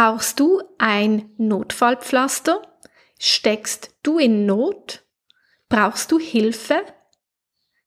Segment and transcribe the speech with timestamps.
[0.00, 2.62] Brauchst du ein Notfallpflaster?
[3.18, 5.02] Steckst du in Not?
[5.68, 6.84] Brauchst du Hilfe?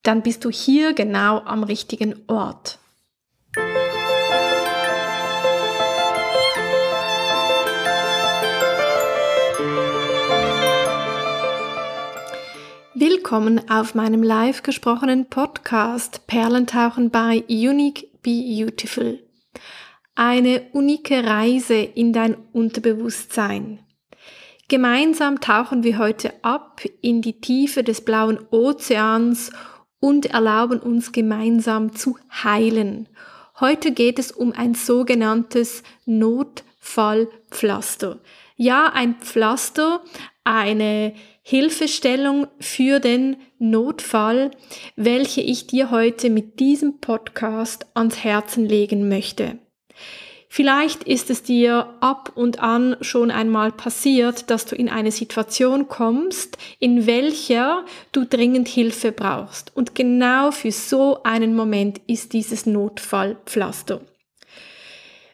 [0.03, 2.79] Dann bist du hier genau am richtigen Ort.
[12.93, 19.23] Willkommen auf meinem live gesprochenen Podcast Perlentauchen bei Unique Beautiful
[20.21, 23.79] eine unike Reise in dein Unterbewusstsein.
[24.67, 29.51] Gemeinsam tauchen wir heute ab in die Tiefe des blauen Ozeans
[29.99, 33.09] und erlauben uns gemeinsam zu heilen.
[33.59, 38.19] Heute geht es um ein sogenanntes Notfallpflaster.
[38.57, 40.03] Ja, ein Pflaster,
[40.43, 44.51] eine Hilfestellung für den Notfall,
[44.95, 49.57] welche ich dir heute mit diesem Podcast ans Herzen legen möchte.
[50.53, 55.87] Vielleicht ist es dir ab und an schon einmal passiert, dass du in eine Situation
[55.87, 59.71] kommst, in welcher du dringend Hilfe brauchst.
[59.77, 64.01] Und genau für so einen Moment ist dieses Notfallpflaster.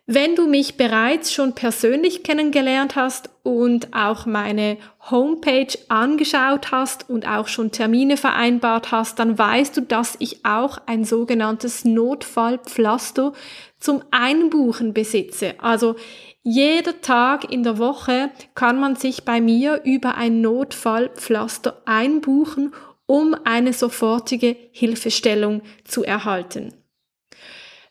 [0.09, 4.77] Wenn du mich bereits schon persönlich kennengelernt hast und auch meine
[5.11, 10.77] Homepage angeschaut hast und auch schon Termine vereinbart hast, dann weißt du, dass ich auch
[10.85, 13.33] ein sogenanntes Notfallpflaster
[13.81, 15.55] zum Einbuchen besitze.
[15.57, 15.97] Also
[16.41, 22.73] jeder Tag in der Woche kann man sich bei mir über ein Notfallpflaster einbuchen,
[23.07, 26.76] um eine sofortige Hilfestellung zu erhalten.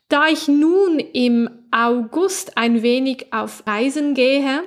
[0.09, 4.63] Da ich nun im August ein wenig auf Reisen gehe,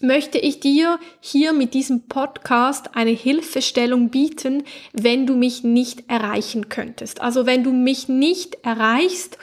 [0.00, 6.68] möchte ich dir hier mit diesem Podcast eine Hilfestellung bieten, wenn du mich nicht erreichen
[6.68, 7.20] könntest.
[7.20, 9.36] Also wenn du mich nicht erreichst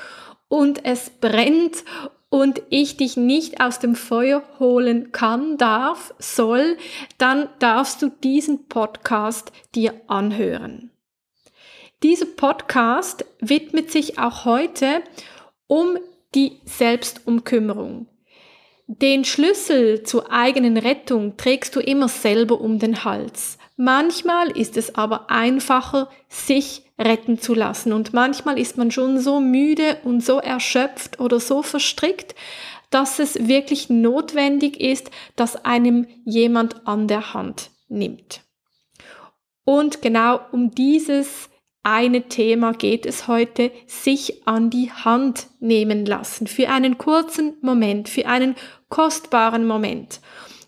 [0.48, 1.84] und es brennt
[2.30, 6.78] und ich dich nicht aus dem Feuer holen kann, darf, soll,
[7.18, 10.92] dann darfst du diesen Podcast dir anhören.
[12.04, 15.04] Dieser Podcast widmet sich auch heute
[15.72, 15.98] um
[16.36, 18.08] die Selbstumkümmerung.
[18.88, 23.58] Den Schlüssel zur eigenen Rettung trägst du immer selber um den Hals.
[23.78, 29.40] Manchmal ist es aber einfacher, sich retten zu lassen und manchmal ist man schon so
[29.40, 32.36] müde und so erschöpft oder so verstrickt,
[32.90, 38.42] dass es wirklich notwendig ist, dass einem jemand an der Hand nimmt.
[39.64, 41.50] Und genau um dieses
[41.84, 48.08] eine Thema geht es heute, sich an die Hand nehmen lassen, für einen kurzen Moment,
[48.08, 48.56] für einen
[48.90, 50.22] kostbaren Moment.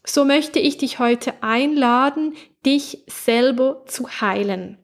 [0.06, 2.34] So möchte ich dich heute einladen,
[2.66, 4.80] dich selber zu heilen.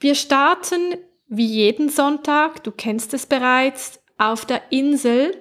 [0.00, 0.96] Wir starten
[1.28, 5.34] wie jeden Sonntag, du kennst es bereits, auf der Insel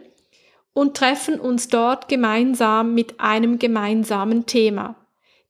[0.74, 4.96] und treffen uns dort gemeinsam mit einem gemeinsamen Thema,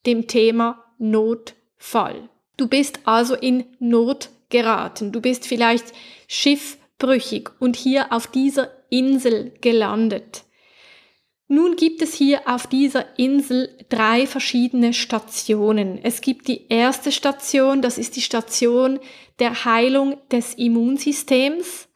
[0.06, 2.30] dem Thema Notfall.
[2.62, 5.12] Du bist also in Not geraten.
[5.12, 5.86] Du bist vielleicht
[6.28, 10.44] schiffbrüchig und hier auf dieser Insel gelandet.
[11.48, 15.98] Nun gibt es hier auf dieser Insel drei verschiedene Stationen.
[16.04, 19.00] Es gibt die erste Station, das ist die Station
[19.40, 21.88] der Heilung des Immunsystems.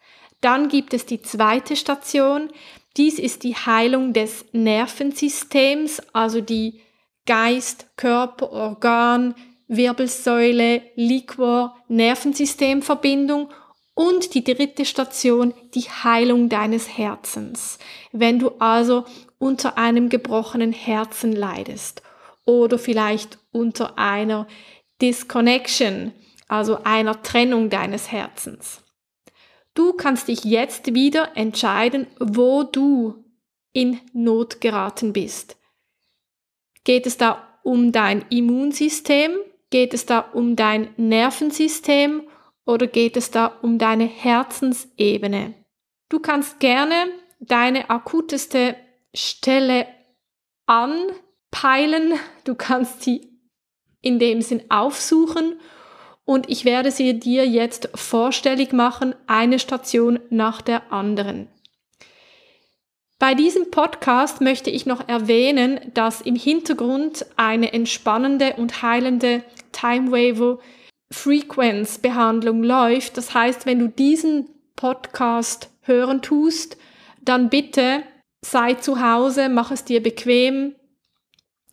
[0.42, 2.50] Dann gibt es die zweite Station,
[2.98, 6.82] dies ist die Heilung des Nervensystems, also die
[7.28, 9.36] Geist, Körper, Organ,
[9.68, 13.50] Wirbelsäule, Liquor, Nervensystemverbindung
[13.94, 17.80] und die dritte Station, die Heilung deines Herzens.
[18.12, 19.06] Wenn du also
[19.40, 22.02] unter einem gebrochenen Herzen leidest
[22.46, 24.48] oder vielleicht unter einer
[25.02, 26.14] Disconnection,
[26.48, 28.84] also einer Trennung deines Herzens.
[29.74, 33.26] Du kannst dich jetzt wieder entscheiden, wo du
[33.74, 35.58] in Not geraten bist.
[36.86, 39.32] Geht es da um dein Immunsystem,
[39.76, 42.24] Geht es da um dein Nervensystem
[42.66, 45.54] oder geht es da um deine Herzensebene?
[46.08, 46.96] Du kannst gerne
[47.42, 48.78] deine akuteste
[49.14, 49.86] Stelle
[50.66, 52.14] anpeilen.
[52.46, 53.38] Du kannst sie
[54.00, 55.60] in dem Sinn aufsuchen
[56.24, 61.50] und ich werde sie dir jetzt vorstellig machen, eine Station nach der anderen.
[63.20, 69.44] Bei diesem Podcast möchte ich noch erwähnen, dass im Hintergrund eine entspannende und heilende
[69.76, 70.60] Time Waiver
[71.12, 73.18] Frequenz Behandlung läuft.
[73.18, 76.78] Das heißt, wenn du diesen Podcast hören tust,
[77.22, 78.04] dann bitte
[78.44, 80.76] sei zu Hause, mach es dir bequem.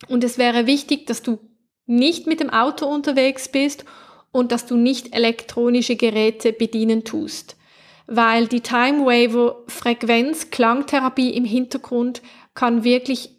[0.08, 1.38] Und es wäre wichtig, dass du
[1.86, 3.84] nicht mit dem Auto unterwegs bist
[4.32, 7.56] und dass du nicht elektronische Geräte bedienen tust
[8.06, 12.22] weil die Time Waver Frequenz Klangtherapie im Hintergrund
[12.54, 13.30] kann wirklich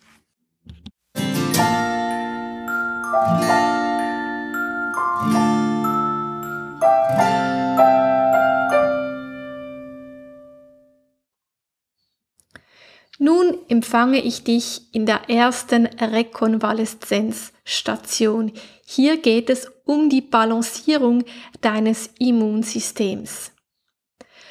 [13.19, 18.53] Nun empfange ich dich in der ersten Rekonvaleszenzstation.
[18.87, 21.25] Hier geht es um die Balancierung
[21.61, 23.51] deines Immunsystems.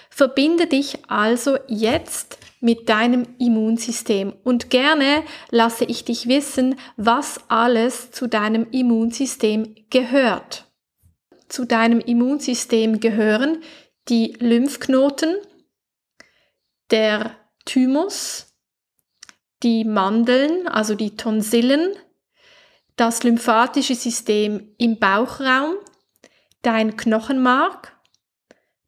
[0.10, 8.12] Verbinde dich also jetzt mit deinem Immunsystem und gerne lasse ich dich wissen, was alles
[8.12, 10.66] zu deinem Immunsystem gehört.
[11.48, 13.60] Zu deinem Immunsystem gehören
[14.10, 15.36] die Lymphknoten,
[16.90, 17.36] der
[17.66, 18.47] Thymus,
[19.64, 21.96] die Mandeln, also die Tonsillen,
[22.96, 25.76] das lymphatische System im Bauchraum,
[26.62, 27.98] dein Knochenmark,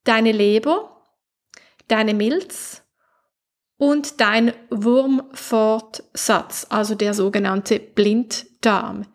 [0.03, 1.05] deine Leber,
[1.87, 2.83] deine Milz
[3.77, 9.05] und dein Wurmfortsatz, also der sogenannte Blinddarm.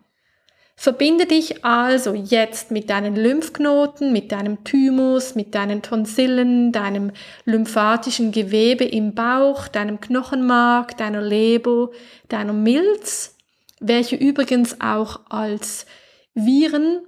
[0.77, 7.11] Verbinde dich also jetzt mit deinen Lymphknoten, mit deinem Thymus, mit deinen Tonsillen, deinem
[7.45, 11.91] lymphatischen Gewebe im Bauch, deinem Knochenmark, deiner Leber,
[12.27, 13.35] deiner Milz,
[13.79, 15.85] welche übrigens auch als
[16.33, 17.05] Virenfilter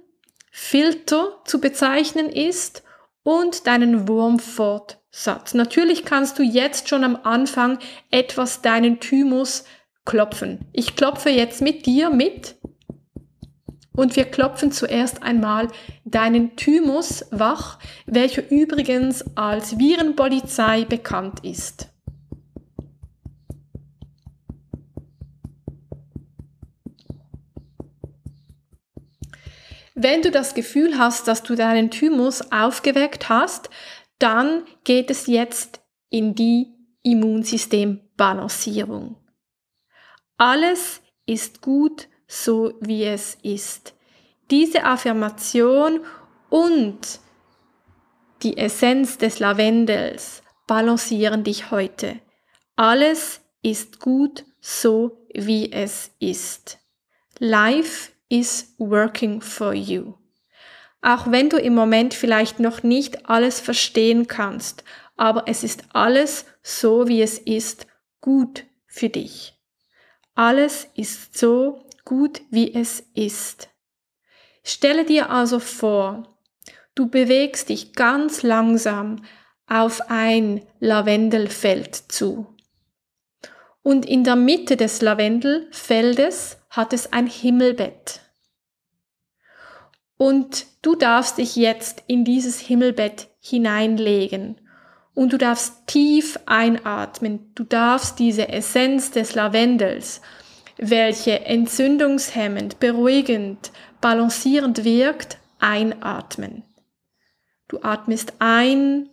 [1.44, 2.82] zu bezeichnen ist,
[3.28, 5.52] und deinen Wurmfortsatz.
[5.52, 7.78] Natürlich kannst du jetzt schon am Anfang
[8.10, 9.64] etwas deinen Thymus
[10.06, 10.60] klopfen.
[10.72, 12.56] Ich klopfe jetzt mit dir mit
[13.98, 15.66] und wir klopfen zuerst einmal
[16.04, 21.88] deinen Thymus wach, welcher übrigens als Virenpolizei bekannt ist.
[29.96, 33.68] Wenn du das Gefühl hast, dass du deinen Thymus aufgeweckt hast,
[34.20, 36.68] dann geht es jetzt in die
[37.02, 39.16] Immunsystembalancierung.
[40.36, 43.94] Alles ist gut so wie es ist.
[44.50, 46.00] Diese Affirmation
[46.50, 47.20] und
[48.42, 52.20] die Essenz des Lavendels balancieren dich heute.
[52.76, 56.78] Alles ist gut so wie es ist.
[57.38, 60.14] Life is working for you.
[61.00, 64.84] Auch wenn du im Moment vielleicht noch nicht alles verstehen kannst,
[65.16, 67.86] aber es ist alles so wie es ist
[68.20, 69.54] gut für dich.
[70.34, 73.68] Alles ist so, gut, wie es ist.
[74.64, 76.38] Stelle dir also vor,
[76.94, 79.22] du bewegst dich ganz langsam
[79.66, 82.46] auf ein Lavendelfeld zu.
[83.82, 88.20] Und in der Mitte des Lavendelfeldes hat es ein Himmelbett.
[90.16, 94.58] Und du darfst dich jetzt in dieses Himmelbett hineinlegen.
[95.14, 97.52] Und du darfst tief einatmen.
[97.54, 100.22] Du darfst diese Essenz des Lavendels
[100.78, 106.62] welche entzündungshemmend, beruhigend, balancierend wirkt, einatmen.
[107.66, 109.10] Du atmest ein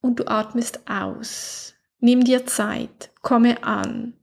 [0.00, 1.74] und du atmest aus.
[1.98, 4.14] Nimm dir Zeit, komme an.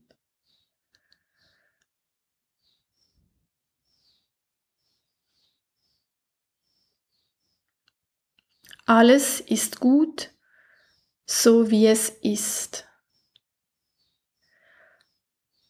[8.85, 10.31] Alles ist gut,
[11.25, 12.90] so wie es ist.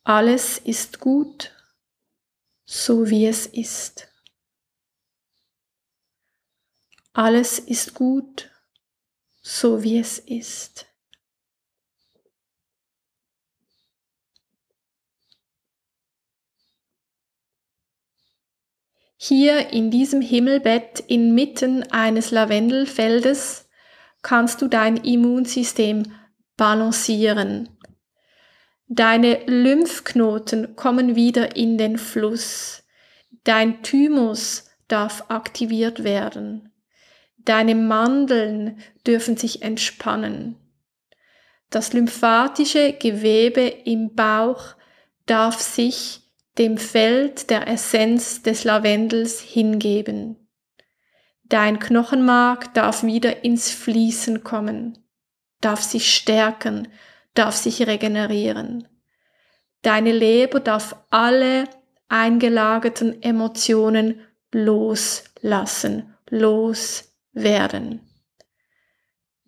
[0.04, 1.56] Alles ist gut,
[2.66, 4.08] so wie es ist.
[7.14, 8.50] Alles ist gut,
[9.42, 10.88] so wie es ist.
[19.18, 23.70] Hier in diesem Himmelbett inmitten eines Lavendelfeldes
[24.24, 26.12] kannst du dein Immunsystem
[26.58, 27.78] balancieren.
[28.94, 32.84] Deine Lymphknoten kommen wieder in den Fluss.
[33.46, 36.74] Dein Thymus darf aktiviert werden.
[37.38, 40.58] Deine Mandeln dürfen sich entspannen.
[41.70, 44.76] Das lymphatische Gewebe im Bauch
[45.26, 50.50] darf sich dem Feld der Essenz des Lavendels hingeben.
[51.46, 54.98] Dein Knochenmark darf wieder ins Fließen kommen,
[55.62, 56.90] darf sich stärken,
[57.34, 58.88] darf sich regenerieren.
[59.82, 61.66] Deine Leber darf alle
[62.08, 64.22] eingelagerten Emotionen
[64.52, 68.02] loslassen, loswerden.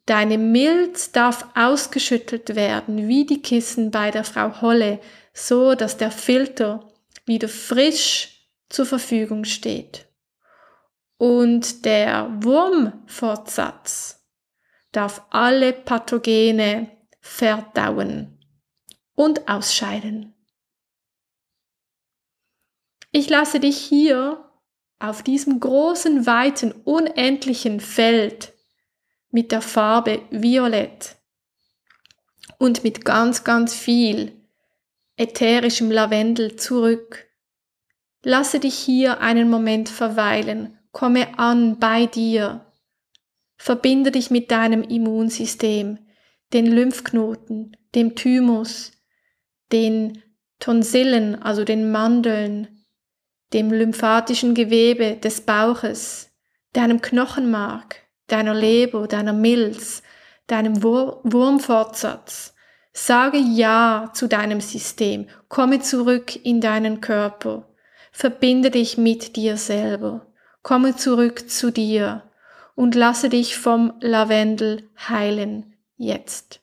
[0.05, 4.99] Deine Milz darf ausgeschüttelt werden, wie die Kissen bei der Frau Holle,
[5.33, 6.91] so dass der Filter
[7.25, 10.07] wieder frisch zur Verfügung steht.
[11.17, 14.25] Und der Wurmfortsatz
[14.91, 16.89] darf alle Pathogene
[17.23, 18.37] verdauen
[19.15, 20.35] und ausscheiden.
[23.11, 24.51] Ich lasse dich hier
[24.99, 28.53] auf diesem großen, weiten, unendlichen Feld
[29.31, 31.15] mit der Farbe Violett
[32.57, 34.33] und mit ganz, ganz viel
[35.15, 37.25] ätherischem Lavendel zurück.
[38.23, 42.65] Lasse dich hier einen Moment verweilen, komme an bei dir.
[43.57, 45.99] Verbinde dich mit deinem Immunsystem,
[46.53, 48.91] den Lymphknoten, dem Thymus,
[49.71, 50.21] den
[50.59, 52.85] Tonsillen, also den Mandeln,
[53.53, 56.31] dem lymphatischen Gewebe des Bauches,
[56.73, 60.03] deinem Knochenmark, deiner Leber, deiner Milz,
[60.47, 62.53] deinem Wur Wurmfortsatz,
[62.95, 65.27] Sage Ja zu deinem System.
[65.49, 67.67] Komme zurück in deinen Körper.
[68.11, 70.27] Verbinde dich mit dir selber.
[70.61, 72.29] Komme zurück zu dir
[72.75, 76.61] und lasse dich vom Lavendel heilen jetzt.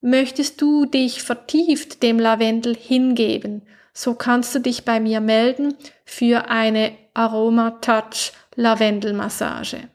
[0.00, 6.50] Möchtest du dich vertieft dem Lavendel hingeben, so kannst du dich bei mir melden für
[6.50, 9.88] eine Aroma Touch Lavendelmassage.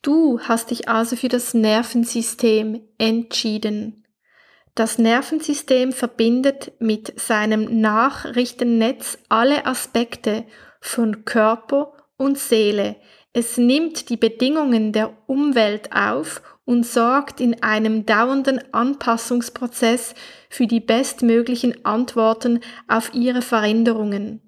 [0.00, 4.03] Du hast dich also für das Nervensystem entschieden.
[4.74, 10.44] Das Nervensystem verbindet mit seinem Nachrichtennetz alle Aspekte
[10.80, 12.96] von Körper und Seele.
[13.32, 20.14] Es nimmt die Bedingungen der Umwelt auf und sorgt in einem dauernden Anpassungsprozess
[20.48, 24.40] für die bestmöglichen Antworten auf ihre Veränderungen.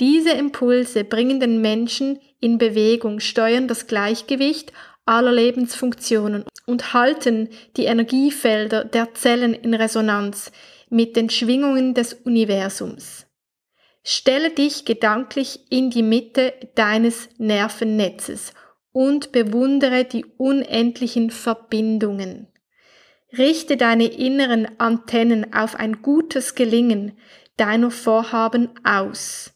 [0.00, 4.72] Diese Impulse bringen den Menschen in Bewegung, steuern das Gleichgewicht
[5.10, 10.52] aller Lebensfunktionen und halten die Energiefelder der Zellen in Resonanz
[10.88, 13.26] mit den Schwingungen des Universums.
[14.02, 18.54] Stelle dich gedanklich in die Mitte deines Nervennetzes
[18.92, 22.46] und bewundere die unendlichen Verbindungen.
[23.36, 27.18] Richte deine inneren Antennen auf ein gutes Gelingen
[27.56, 29.52] deiner Vorhaben aus.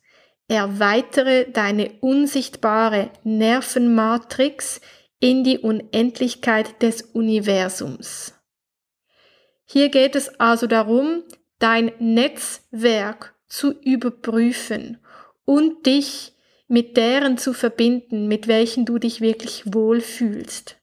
[0.46, 4.80] Erweitere deine unsichtbare Nervenmatrix
[5.25, 8.35] in die Unendlichkeit des Universums.
[9.64, 11.23] Hier geht es also darum,
[11.59, 14.99] dein Netzwerk zu überprüfen
[15.47, 16.35] und dich
[16.69, 20.76] mit deren zu verbinden, mit welchen du dich wirklich wohlfühlst.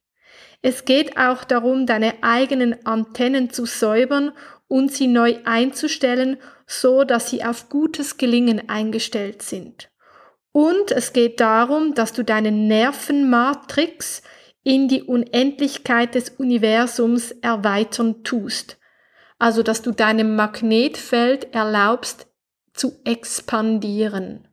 [0.64, 4.32] Es geht auch darum, deine eigenen Antennen zu säubern
[4.68, 9.91] und sie neu einzustellen, so dass sie auf gutes Gelingen eingestellt sind.
[10.52, 14.22] Und es geht darum, dass du deine Nervenmatrix
[14.64, 18.78] in die Unendlichkeit des Universums erweitern tust.
[19.40, 22.28] Also, dass du deinem Magnetfeld erlaubst
[22.74, 24.48] zu expandieren.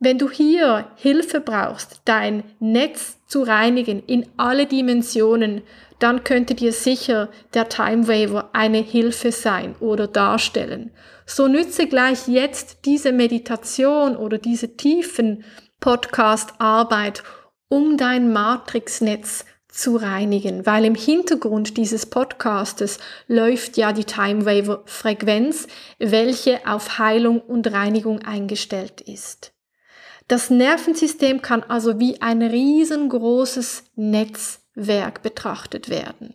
[0.00, 5.62] Wenn du hier Hilfe brauchst, dein Netz zu reinigen in alle Dimensionen,
[5.98, 10.92] dann könnte dir sicher der Time Waver eine Hilfe sein oder darstellen.
[11.26, 15.44] So nütze gleich jetzt diese Meditation oder diese tiefen
[15.80, 17.22] Podcast-Arbeit,
[17.68, 24.82] um dein Matrixnetz zu reinigen, weil im Hintergrund dieses Podcastes läuft ja die Time Waver
[24.86, 29.52] Frequenz, welche auf Heilung und Reinigung eingestellt ist.
[30.28, 36.34] Das Nervensystem kann also wie ein riesengroßes Netzwerk betrachtet werden.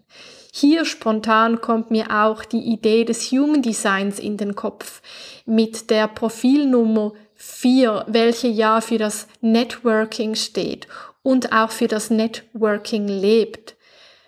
[0.52, 5.02] Hier spontan kommt mir auch die Idee des Human Designs in den Kopf
[5.46, 10.88] mit der Profilnummer 4, welche ja für das Networking steht
[11.22, 13.73] und auch für das Networking lebt.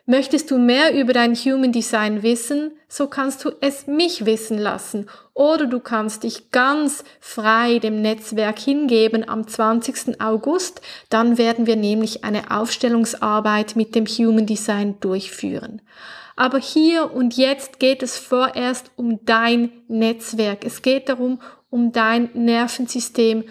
[0.07, 5.07] Möchtest du mehr über dein Human Design wissen, so kannst du es mich wissen lassen
[5.33, 10.21] oder du kannst dich ganz frei dem Netzwerk hingeben am 20.
[10.21, 15.81] August, dann werden wir nämlich eine Aufstellungsarbeit mit dem Human Design durchführen.
[16.35, 20.65] Aber hier und jetzt geht es vorerst um dein Netzwerk.
[20.65, 21.39] Es geht darum,
[21.71, 23.45] um dein Nervensystem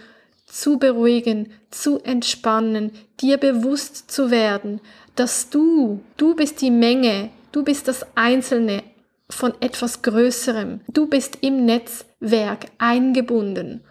[0.47, 4.81] zu beruhigen, zu entspannen, dir bewusst zu werden,
[5.17, 8.83] dass du, du bist die Menge, du bist das Einzelne
[9.31, 10.81] von etwas Größerem.
[10.89, 13.85] Du bist im Netzwerk eingebunden.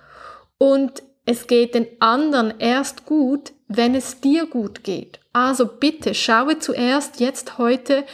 [0.57, 5.19] Und es geht den anderen erst gut, wenn es dir gut geht.
[5.31, 8.05] Also bitte schaue zuerst jetzt heute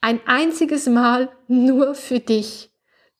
[0.00, 2.70] ein einziges Mal nur für dich.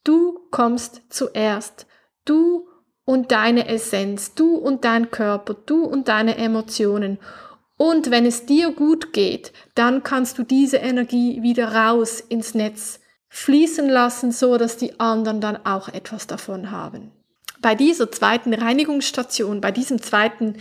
[0.04, 1.86] Du kommst zuerst.
[2.24, 2.67] Du
[3.08, 7.18] und deine Essenz, du und dein Körper, du und deine Emotionen.
[7.78, 13.00] Und wenn es dir gut geht, dann kannst du diese Energie wieder raus ins Netz
[13.30, 17.10] fließen lassen, so dass die anderen dann auch etwas davon haben.
[17.62, 20.56] Bei dieser zweiten Reinigungsstation, bei diesem zweiten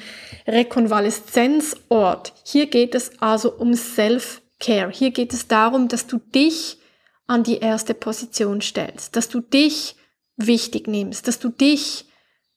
[0.48, 4.90] Rekonvaleszenzort, hier geht es also um Self-Care.
[4.90, 6.78] Hier geht es darum, dass du dich
[7.28, 9.98] an die erste Position stellst, dass du dich
[10.38, 12.07] wichtig nimmst, dass du dich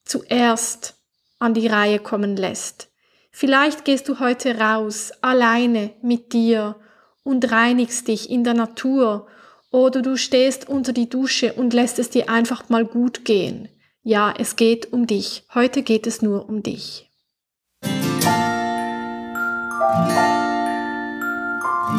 [0.05, 0.95] zuerst
[1.39, 2.91] an die Reihe kommen lässt,
[3.33, 6.77] Vielleicht gehst du heute raus, alleine mit dir
[7.23, 9.29] und reinigst dich in der Natur
[9.71, 13.69] oder du stehst unter die Dusche und lässt es dir einfach mal gut gehen.
[14.03, 15.45] Ja, es geht um dich.
[15.55, 17.09] Heute geht es nur um dich.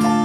[0.02, 0.21] Du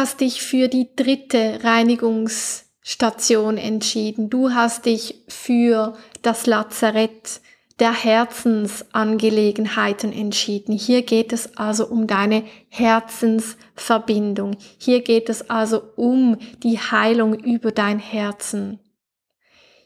[0.00, 4.30] hast dich für die dritte Reinigungs Station entschieden.
[4.30, 7.42] Du hast dich für das Lazarett
[7.80, 10.72] der Herzensangelegenheiten entschieden.
[10.72, 14.56] Hier geht es also um deine Herzensverbindung.
[14.78, 18.80] Hier geht es also um die Heilung über dein Herzen.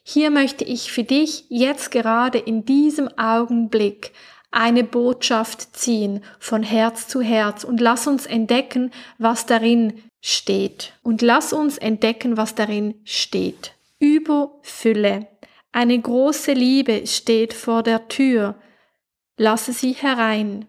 [0.04, 4.12] Hier möchte ich für dich jetzt gerade in diesem Augenblick
[4.54, 10.94] eine Botschaft ziehen von Herz zu Herz und lass uns entdecken, was darin steht.
[11.02, 13.74] Und lass uns entdecken, was darin steht.
[13.98, 15.28] Überfülle.
[15.70, 18.54] Eine große Liebe steht vor der Tür.
[19.36, 20.66] Lasse sie herein.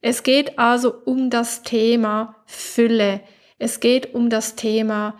[0.00, 3.22] Es geht also um das Thema Fülle.
[3.58, 5.16] Es geht um das Thema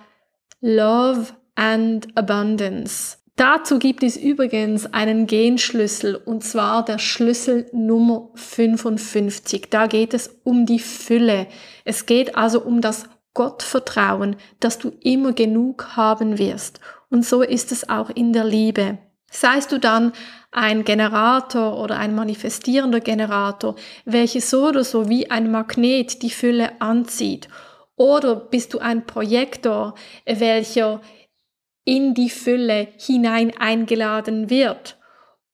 [0.60, 3.16] Love and Abundance.
[3.34, 9.70] Dazu gibt es übrigens einen Genschlüssel und zwar der Schlüssel Nummer 55.
[9.70, 11.48] Da geht es um die Fülle.
[11.84, 13.08] Es geht also um das
[13.40, 16.78] Gott vertrauen, dass du immer genug haben wirst.
[17.08, 18.98] Und so ist es auch in der Liebe.
[19.30, 20.12] Seist du dann
[20.52, 26.82] ein Generator oder ein manifestierender Generator, welches so oder so wie ein Magnet die Fülle
[26.82, 27.48] anzieht.
[27.96, 29.94] Oder bist du ein Projektor,
[30.26, 31.00] welcher
[31.86, 34.98] in die Fülle hinein eingeladen wird.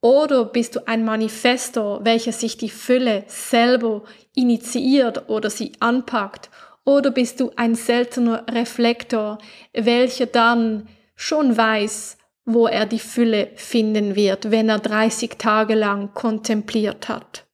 [0.00, 4.02] Oder bist du ein Manifestor, welcher sich die Fülle selber
[4.34, 6.50] initiiert oder sie anpackt
[6.86, 9.38] oder bist du ein seltener Reflektor,
[9.74, 16.14] welcher dann schon weiß, wo er die Fülle finden wird, wenn er 30 Tage lang
[16.14, 17.44] kontempliert hat?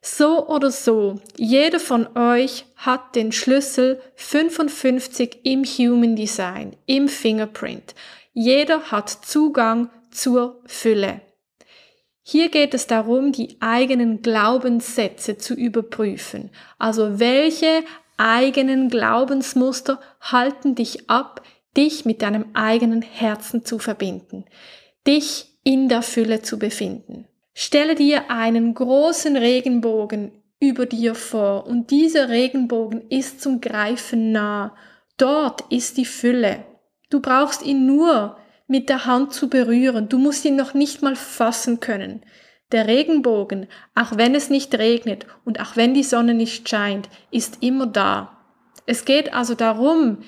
[0.00, 7.94] So oder so, jeder von euch hat den Schlüssel 55 im Human Design, im Fingerprint.
[8.32, 11.20] Jeder hat Zugang zur Fülle.
[12.22, 16.50] Hier geht es darum, die eigenen Glaubenssätze zu überprüfen.
[16.78, 17.82] Also welche
[18.20, 21.42] eigenen Glaubensmuster halten dich ab,
[21.76, 24.44] dich mit deinem eigenen Herzen zu verbinden,
[25.06, 27.26] dich in der Fülle zu befinden.
[27.54, 34.76] Stelle dir einen großen Regenbogen über dir vor und dieser Regenbogen ist zum Greifen nah.
[35.16, 36.64] Dort ist die Fülle.
[37.08, 40.08] Du brauchst ihn nur mit der Hand zu berühren.
[40.08, 42.22] Du musst ihn noch nicht mal fassen können.
[42.72, 47.58] Der Regenbogen, auch wenn es nicht regnet und auch wenn die Sonne nicht scheint, ist
[47.62, 48.38] immer da.
[48.86, 50.18] Es geht also darum,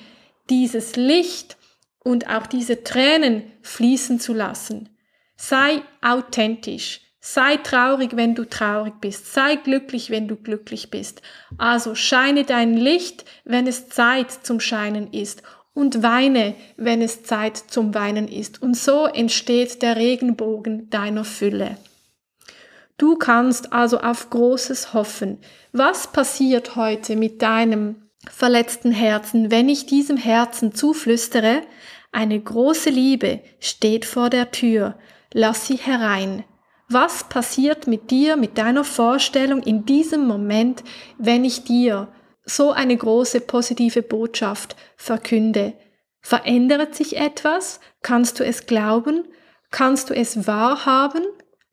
[0.49, 1.57] dieses Licht
[2.03, 4.89] und auch diese Tränen fließen zu lassen.
[5.37, 7.01] Sei authentisch.
[7.19, 9.33] Sei traurig, wenn du traurig bist.
[9.33, 11.21] Sei glücklich, wenn du glücklich bist.
[11.57, 15.41] Also scheine dein Licht, wenn es Zeit zum Scheinen ist.
[15.73, 18.61] Und weine, wenn es Zeit zum Weinen ist.
[18.61, 21.77] Und so entsteht der Regenbogen deiner Fülle.
[23.03, 25.39] Du kannst also auf Großes hoffen.
[25.73, 27.97] Was passiert heute mit deinem
[28.31, 31.63] verletzten Herzen, wenn ich diesem Herzen zuflüstere,
[32.13, 34.97] Eine große Liebe steht vor der Tür.
[35.33, 36.45] Lass sie herein.
[36.87, 40.81] Was passiert mit dir, mit deiner Vorstellung in diesem Moment,
[41.17, 42.07] wenn ich dir
[42.45, 45.73] so eine große positive Botschaft verkünde?
[46.21, 47.81] Verändert sich etwas?
[48.01, 49.25] Kannst du es glauben?
[49.71, 51.23] Kannst du es wahrhaben?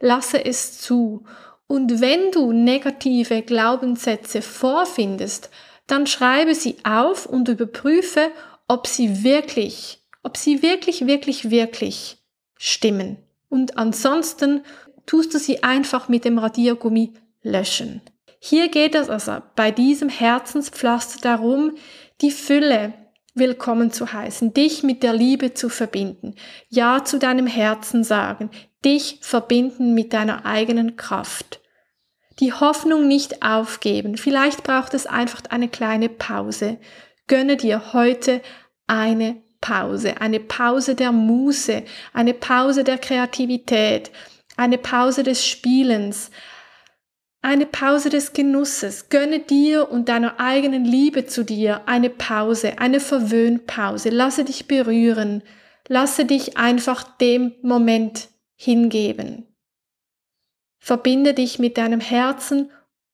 [0.00, 1.24] Lasse es zu.
[1.66, 5.50] Und wenn du negative Glaubenssätze vorfindest,
[5.86, 8.30] dann schreibe sie auf und überprüfe,
[8.66, 12.18] ob sie wirklich, ob sie wirklich, wirklich, wirklich
[12.56, 13.18] stimmen.
[13.48, 14.62] Und ansonsten
[15.06, 18.00] tust du sie einfach mit dem Radiergummi löschen.
[18.38, 21.72] Hier geht es also bei diesem Herzenspflaster darum,
[22.20, 22.94] die Fülle
[23.34, 26.34] willkommen zu heißen, dich mit der Liebe zu verbinden,
[26.68, 28.50] Ja zu deinem Herzen sagen,
[28.84, 31.60] dich verbinden mit deiner eigenen Kraft.
[32.38, 34.16] Die Hoffnung nicht aufgeben.
[34.16, 36.78] Vielleicht braucht es einfach eine kleine Pause.
[37.26, 38.40] Gönne dir heute
[38.86, 41.82] eine Pause, eine Pause der Muße,
[42.14, 44.10] eine Pause der Kreativität,
[44.56, 46.30] eine Pause des Spielens,
[47.42, 49.08] eine Pause des Genusses.
[49.10, 54.10] Gönne dir und deiner eigenen Liebe zu dir eine Pause, eine Verwöhnpause.
[54.10, 55.42] Lasse dich berühren.
[55.88, 58.28] Lasse dich einfach dem Moment
[58.62, 59.46] hingeben.
[60.78, 62.70] Verbinde dich mit deinem Herzen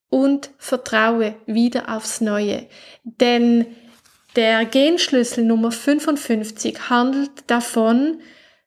[0.09, 2.67] und vertraue wieder aufs Neue.
[3.03, 3.65] Denn
[4.35, 8.19] der Genschlüssel Nummer 55 handelt davon,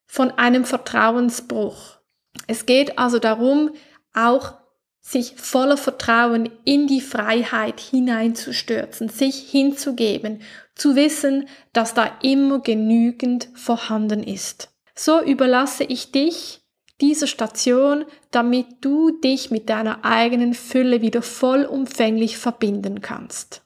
[0.07, 1.99] von einem Vertrauensbruch.
[2.47, 3.71] Es geht also darum,
[4.15, 4.55] auch
[5.01, 10.41] sich voller Vertrauen in die Freiheit hineinzustürzen, sich hinzugeben,
[10.75, 14.71] zu wissen, dass da immer genügend vorhanden ist.
[14.95, 16.60] So überlasse ich dich
[17.01, 23.63] dieser Station, damit du dich mit deiner eigenen Fülle wieder vollumfänglich verbinden kannst.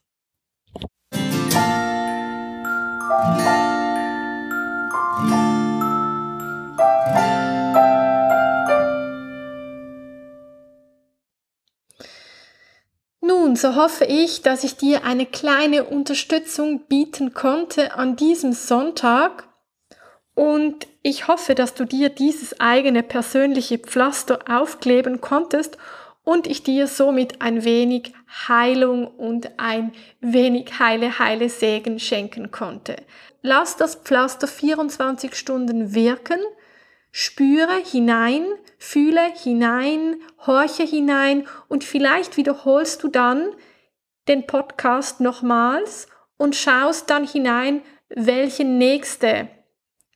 [13.21, 19.49] Nun, so hoffe ich, dass ich dir eine kleine Unterstützung bieten konnte an diesem Sonntag
[20.35, 25.77] und ich hoffe, dass du dir dieses eigene persönliche Pflaster aufkleben konntest
[26.25, 28.15] und ich dir somit ein wenig
[28.49, 32.97] Heilung und ein wenig heile, heile Segen schenken konnte.
[33.43, 36.41] Lass das Pflaster 24 Stunden wirken,
[37.13, 38.47] spüre hinein,
[38.79, 43.51] fühle hinein, horche hinein und vielleicht wiederholst du dann
[44.27, 46.07] den Podcast nochmals
[46.39, 49.51] und schaust dann hinein, welche nächste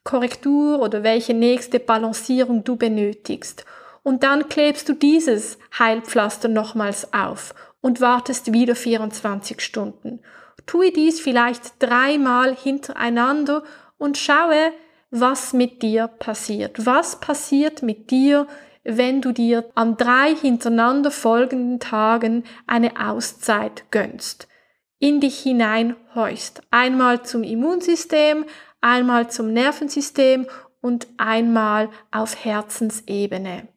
[0.09, 3.67] Korrektur oder welche nächste Balancierung du benötigst.
[4.03, 10.21] Und dann klebst du dieses Heilpflaster nochmals auf und wartest wieder 24 Stunden.
[10.65, 13.65] Tue dies vielleicht dreimal hintereinander
[13.99, 14.73] und schaue,
[15.11, 16.87] was mit dir passiert.
[16.87, 18.47] Was passiert mit dir,
[18.85, 24.49] wenn du dir an drei hintereinander folgenden Tagen eine Auszeit gönnst,
[24.99, 26.63] in dich hineinhorchst.
[26.71, 28.47] Einmal zum Immunsystem,
[28.81, 30.47] einmal zum Nervensystem
[30.81, 33.69] und einmal auf Herzensebene.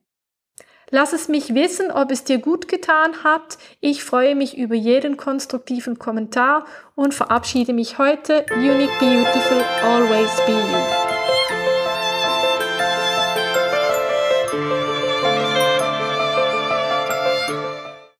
[0.93, 3.57] Lass es mich wissen, ob es dir gut getan hat.
[3.79, 8.45] Ich freue mich über jeden konstruktiven Kommentar und verabschiede mich heute.
[8.53, 11.00] Unique Beautiful, always be you.